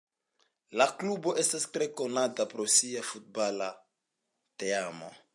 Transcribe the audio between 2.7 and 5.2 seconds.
sia futbala teamo.